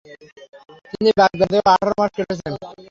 [0.91, 2.53] তিনি বাগদাদেও আঠারো মাস কেটেছেন।